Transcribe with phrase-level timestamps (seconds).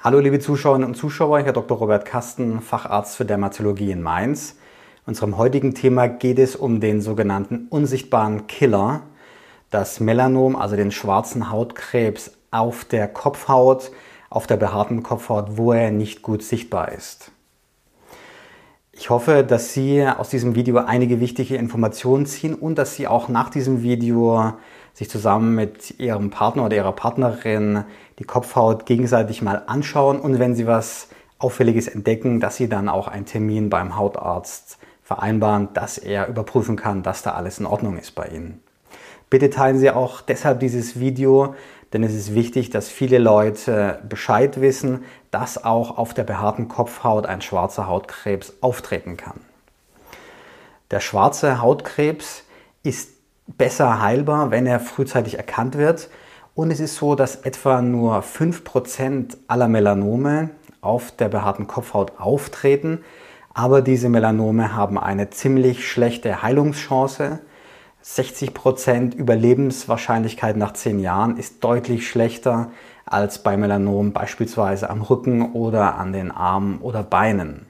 [0.00, 1.76] Hallo liebe Zuschauerinnen und Zuschauer, Herr Dr.
[1.76, 4.52] Robert Kasten, Facharzt für Dermatologie in Mainz.
[5.04, 9.02] In unserem heutigen Thema geht es um den sogenannten unsichtbaren Killer,
[9.70, 13.90] das Melanom, also den schwarzen Hautkrebs auf der Kopfhaut,
[14.30, 17.32] auf der behaarten Kopfhaut, wo er nicht gut sichtbar ist.
[18.92, 23.28] Ich hoffe, dass Sie aus diesem Video einige wichtige Informationen ziehen und dass Sie auch
[23.28, 24.52] nach diesem Video
[24.98, 27.84] sich zusammen mit Ihrem Partner oder Ihrer Partnerin
[28.18, 31.06] die Kopfhaut gegenseitig mal anschauen und wenn Sie was
[31.38, 37.04] Auffälliges entdecken, dass Sie dann auch einen Termin beim Hautarzt vereinbaren, dass er überprüfen kann,
[37.04, 38.60] dass da alles in Ordnung ist bei Ihnen.
[39.30, 41.54] Bitte teilen Sie auch deshalb dieses Video,
[41.92, 47.24] denn es ist wichtig, dass viele Leute Bescheid wissen, dass auch auf der behaarten Kopfhaut
[47.24, 49.38] ein schwarzer Hautkrebs auftreten kann.
[50.90, 52.42] Der schwarze Hautkrebs
[52.82, 53.17] ist
[53.56, 56.08] besser heilbar, wenn er frühzeitig erkannt wird
[56.58, 63.04] und es ist so, dass etwa nur 5% aller Melanome auf der behaarten Kopfhaut auftreten.
[63.54, 67.38] Aber diese Melanome haben eine ziemlich schlechte Heilungschance.
[68.04, 72.72] 60% Überlebenswahrscheinlichkeit nach 10 Jahren ist deutlich schlechter
[73.06, 77.66] als bei Melanomen beispielsweise am Rücken oder an den Armen oder Beinen.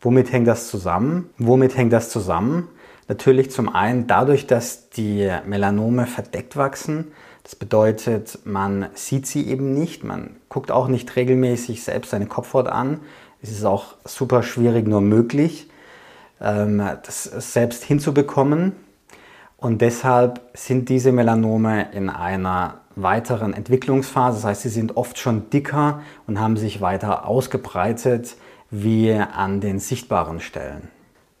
[0.00, 1.28] Womit hängt das zusammen?
[1.36, 2.68] Womit hängt das zusammen?
[3.08, 7.12] Natürlich zum einen dadurch, dass die Melanome verdeckt wachsen
[7.46, 12.66] das bedeutet, man sieht sie eben nicht, man guckt auch nicht regelmäßig selbst seine Kopfhaut
[12.66, 12.98] an.
[13.40, 15.70] Es ist auch super schwierig, nur möglich,
[16.40, 18.72] ähm, das selbst hinzubekommen.
[19.58, 24.38] Und deshalb sind diese Melanome in einer weiteren Entwicklungsphase.
[24.38, 28.36] Das heißt, sie sind oft schon dicker und haben sich weiter ausgebreitet
[28.72, 30.88] wie an den sichtbaren Stellen.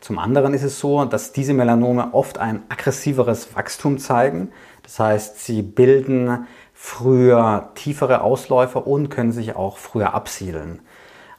[0.00, 4.50] Zum anderen ist es so, dass diese Melanome oft ein aggressiveres Wachstum zeigen.
[4.82, 10.80] Das heißt, sie bilden früher tiefere Ausläufer und können sich auch früher absiedeln.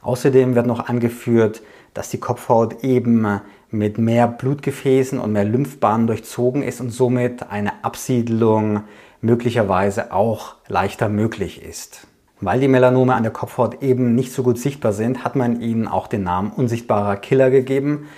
[0.02, 3.40] Außerdem wird noch angeführt, dass die Kopfhaut eben
[3.70, 8.84] mit mehr Blutgefäßen und mehr Lymphbahnen durchzogen ist und somit eine Absiedelung
[9.20, 12.06] möglicherweise auch leichter möglich ist.
[12.40, 15.86] Weil die Melanome an der Kopfhaut eben nicht so gut sichtbar sind, hat man ihnen
[15.86, 18.08] auch den Namen unsichtbarer Killer gegeben.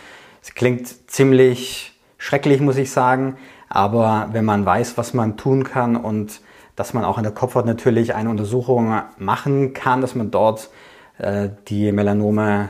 [0.47, 3.39] Es klingt ziemlich schrecklich, muss ich sagen,
[3.71, 6.43] aber wenn man weiß, was man tun kann und
[6.77, 10.69] dass man auch in der Kopfhaut natürlich eine Untersuchung machen kann, dass man dort
[11.17, 12.69] äh, die Melanome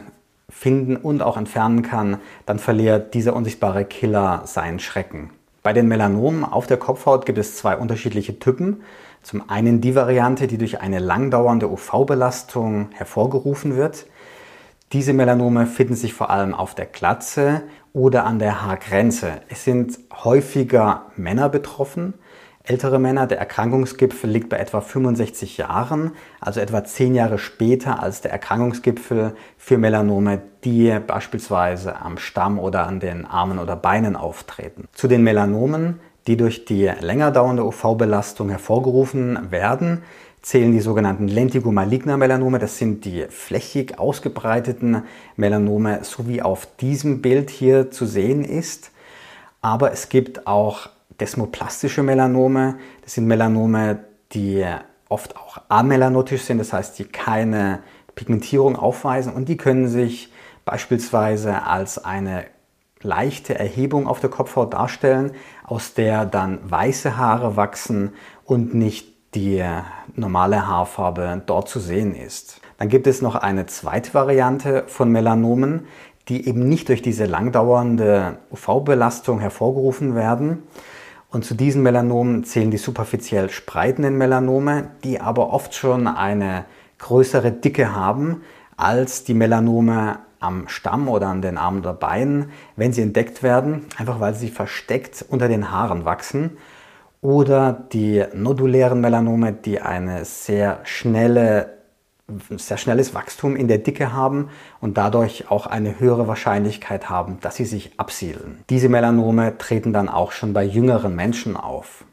[0.48, 5.30] finden und auch entfernen kann, dann verliert dieser unsichtbare Killer seinen Schrecken.
[5.64, 8.82] Bei den Melanomen auf der Kopfhaut gibt es zwei unterschiedliche Typen.
[9.24, 14.06] Zum einen die Variante, die durch eine langdauernde UV-Belastung hervorgerufen wird.
[14.94, 17.62] Diese Melanome finden sich vor allem auf der Glatze
[17.92, 19.40] oder an der Haargrenze.
[19.48, 22.14] Es sind häufiger Männer betroffen,
[22.62, 23.26] ältere Männer.
[23.26, 29.34] Der Erkrankungsgipfel liegt bei etwa 65 Jahren, also etwa 10 Jahre später als der Erkrankungsgipfel
[29.58, 34.86] für Melanome, die beispielsweise am Stamm oder an den Armen oder Beinen auftreten.
[34.92, 40.04] Zu den Melanomen, die durch die länger dauernde UV-Belastung hervorgerufen werden,
[40.44, 42.58] zählen die sogenannten Lentigo maligna Melanome.
[42.58, 45.02] Das sind die flächig ausgebreiteten
[45.36, 48.90] Melanome, so wie auf diesem Bild hier zu sehen ist.
[49.62, 52.76] Aber es gibt auch desmoplastische Melanome.
[53.02, 54.66] Das sind Melanome, die
[55.08, 57.82] oft auch amelanotisch sind, das heißt, die keine
[58.14, 60.30] Pigmentierung aufweisen und die können sich
[60.66, 62.44] beispielsweise als eine
[63.00, 65.32] leichte Erhebung auf der Kopfhaut darstellen,
[65.64, 68.12] aus der dann weiße Haare wachsen
[68.44, 69.64] und nicht die
[70.14, 72.60] normale Haarfarbe dort zu sehen ist.
[72.78, 75.86] Dann gibt es noch eine zweite Variante von Melanomen,
[76.28, 80.62] die eben nicht durch diese langdauernde UV-Belastung hervorgerufen werden.
[81.30, 86.64] Und zu diesen Melanomen zählen die superfiziell spreitenden Melanome, die aber oft schon eine
[86.98, 88.42] größere Dicke haben
[88.76, 93.86] als die Melanome am Stamm oder an den Armen oder Beinen, wenn sie entdeckt werden,
[93.96, 96.56] einfach weil sie versteckt unter den Haaren wachsen
[97.24, 101.72] oder die nodulären Melanome, die eine sehr schnelle
[102.56, 104.48] sehr schnelles Wachstum in der Dicke haben
[104.80, 108.64] und dadurch auch eine höhere Wahrscheinlichkeit haben, dass sie sich absiedeln.
[108.70, 112.04] Diese Melanome treten dann auch schon bei jüngeren Menschen auf.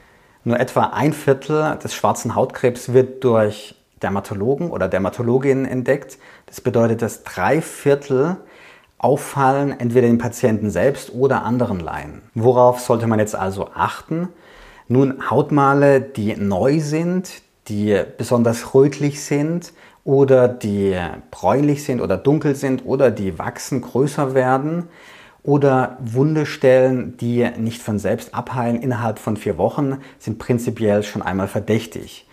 [0.44, 6.18] Nur etwa ein Viertel des schwarzen Hautkrebs wird durch Dermatologen oder Dermatologinnen entdeckt.
[6.46, 8.36] Das bedeutet, dass drei Viertel
[8.98, 12.22] auffallen, entweder den Patienten selbst oder anderen Laien.
[12.34, 14.28] Worauf sollte man jetzt also achten?
[14.92, 19.72] Nun, Hautmale, die neu sind, die besonders rötlich sind
[20.04, 20.98] oder die
[21.32, 24.90] bräunlich sind oder dunkel sind oder die wachsen, größer werden
[25.44, 31.48] oder Wundestellen, die nicht von selbst abheilen innerhalb von vier Wochen, sind prinzipiell schon einmal
[31.48, 32.28] verdächtig.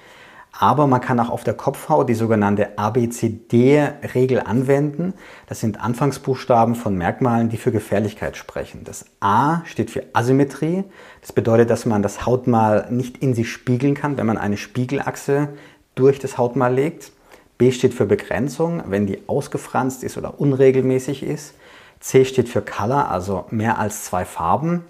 [0.60, 5.14] Aber man kann auch auf der Kopfhaut die sogenannte ABCD-Regel anwenden.
[5.46, 8.82] Das sind Anfangsbuchstaben von Merkmalen, die für Gefährlichkeit sprechen.
[8.82, 10.82] Das A steht für Asymmetrie.
[11.20, 15.50] Das bedeutet, dass man das Hautmal nicht in sich spiegeln kann, wenn man eine Spiegelachse
[15.94, 17.12] durch das Hautmal legt.
[17.56, 21.54] B steht für Begrenzung, wenn die ausgefranst ist oder unregelmäßig ist.
[22.00, 24.84] C steht für Color, also mehr als zwei Farben.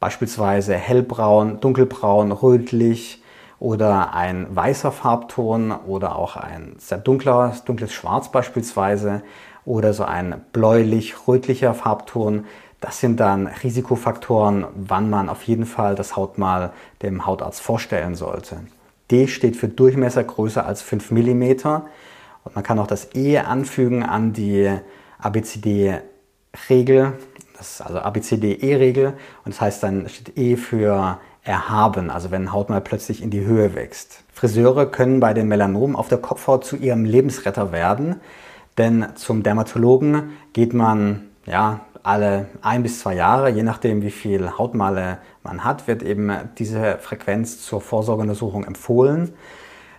[0.00, 3.22] Beispielsweise hellbraun, dunkelbraun, rötlich,
[3.64, 9.22] oder ein weißer Farbton oder auch ein sehr dunkler, dunkles Schwarz beispielsweise
[9.64, 12.44] oder so ein bläulich-rötlicher Farbton.
[12.82, 18.58] Das sind dann Risikofaktoren, wann man auf jeden Fall das Hautmal dem Hautarzt vorstellen sollte.
[19.10, 21.42] D steht für Durchmesser größer als 5 mm
[22.44, 24.70] und man kann auch das E anfügen an die
[25.18, 27.14] ABCD-Regel,
[27.56, 29.14] das ist also ABCDE-Regel
[29.46, 33.44] und das heißt dann steht E für erhaben, also wenn Haut mal plötzlich in die
[33.44, 34.24] Höhe wächst.
[34.32, 38.16] Friseure können bei den Melanomen auf der Kopfhaut zu ihrem Lebensretter werden,
[38.78, 44.58] denn zum Dermatologen geht man ja alle ein bis zwei Jahre, je nachdem wie viel
[44.58, 49.32] Hautmale man hat, wird eben diese Frequenz zur Vorsorgeuntersuchung empfohlen.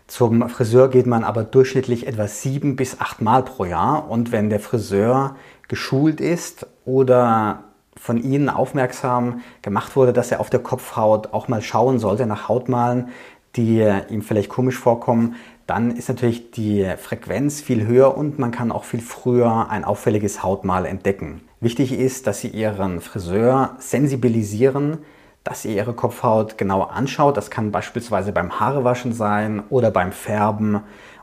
[0.08, 4.52] Zum Friseur geht man aber durchschnittlich etwa sieben bis acht Mal pro Jahr und wenn
[4.52, 5.36] der Friseur
[5.68, 7.64] geschult ist oder
[8.06, 12.48] von Ihnen aufmerksam gemacht wurde, dass er auf der Kopfhaut auch mal schauen sollte nach
[12.48, 13.10] Hautmalen,
[13.56, 15.36] die ihm vielleicht komisch vorkommen,
[15.66, 20.44] dann ist natürlich die Frequenz viel höher und man kann auch viel früher ein auffälliges
[20.44, 21.42] Hautmal entdecken.
[21.62, 25.00] Wichtig ist, dass Sie Ihren Friseur sensibilisieren,
[25.44, 27.38] dass ihr Ihre Kopfhaut genau anschaut.
[27.38, 30.82] Das kann beispielsweise beim Haarewaschen sein oder beim Färben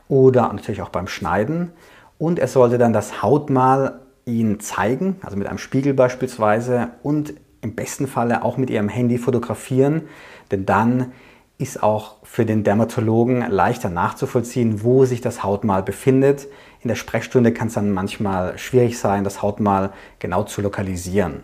[0.09, 1.71] oder natürlich auch beim Schneiden.
[2.17, 7.75] Und er sollte dann das Hautmal ihn zeigen, also mit einem Spiegel beispielsweise und im
[7.75, 10.03] besten Falle auch mit ihrem Handy fotografieren,
[10.51, 11.11] denn dann
[11.57, 16.47] ist auch für den Dermatologen leichter nachzuvollziehen, wo sich das Hautmal befindet.
[16.81, 21.41] In der Sprechstunde kann es dann manchmal schwierig sein, das Hautmal genau zu lokalisieren.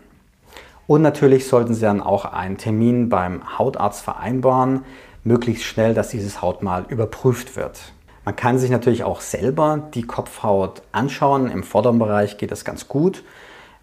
[0.88, 4.84] Und natürlich sollten Sie dann auch einen Termin beim Hautarzt vereinbaren,
[5.24, 7.94] möglichst schnell, dass dieses Hautmal überprüft wird.
[8.30, 11.50] Man kann sich natürlich auch selber die Kopfhaut anschauen.
[11.50, 13.24] Im vorderen Bereich geht das ganz gut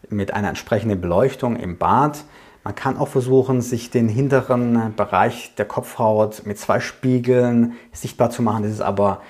[0.09, 2.23] mit einer entsprechenden Beleuchtung im Bad.
[2.63, 8.41] Man kann auch versuchen, sich den hinteren Bereich der Kopfhaut mit zwei Spiegeln sichtbar zu
[8.41, 8.63] machen.
[8.63, 9.21] Das ist aber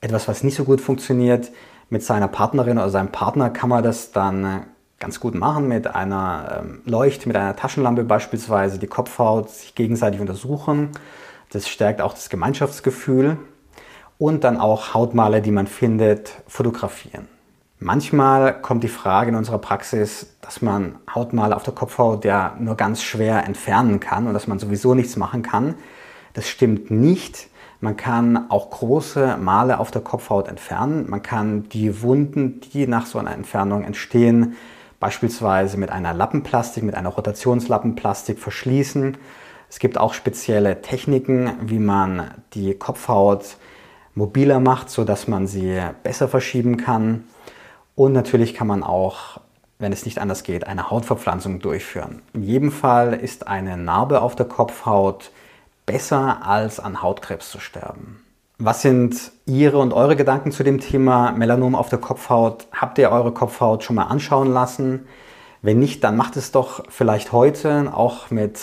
[0.00, 1.52] etwas, was nicht so gut funktioniert.
[1.90, 4.64] Mit seiner Partnerin oder seinem Partner kann man das dann
[4.98, 10.22] ganz gut machen mit einer ähm, Leuchte, mit einer Taschenlampe beispielsweise, die Kopfhaut sich gegenseitig
[10.22, 10.92] untersuchen.
[11.50, 13.36] Das stärkt auch das Gemeinschaftsgefühl
[14.22, 17.26] und dann auch Hautmale, die man findet, fotografieren.
[17.80, 22.76] Manchmal kommt die Frage in unserer Praxis, dass man Hautmale auf der Kopfhaut ja nur
[22.76, 25.74] ganz schwer entfernen kann und dass man sowieso nichts machen kann.
[26.34, 27.48] Das stimmt nicht.
[27.80, 31.10] Man kann auch große Male auf der Kopfhaut entfernen.
[31.10, 34.54] Man kann die Wunden, die nach so einer Entfernung entstehen,
[35.00, 39.16] beispielsweise mit einer Lappenplastik, mit einer Rotationslappenplastik verschließen.
[39.68, 43.56] Es gibt auch spezielle Techniken, wie man die Kopfhaut
[44.14, 47.24] mobiler macht, sodass man sie besser verschieben kann.
[47.94, 49.40] Und natürlich kann man auch,
[49.78, 52.22] wenn es nicht anders geht, eine Hautverpflanzung durchführen.
[52.32, 55.30] In jedem Fall ist eine Narbe auf der Kopfhaut
[55.86, 58.22] besser als an Hautkrebs zu sterben.
[58.58, 62.66] Was sind Ihre und eure Gedanken zu dem Thema Melanom auf der Kopfhaut?
[62.72, 65.06] Habt ihr eure Kopfhaut schon mal anschauen lassen?
[65.62, 68.60] Wenn nicht, dann macht es doch vielleicht heute, auch mit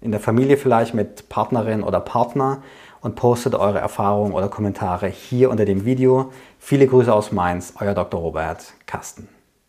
[0.00, 2.62] in der Familie vielleicht mit Partnerin oder Partner
[3.04, 6.32] und postet eure Erfahrungen oder Kommentare hier unter dem Video.
[6.58, 8.18] Viele Grüße aus Mainz, euer Dr.
[8.18, 9.28] Robert Kasten.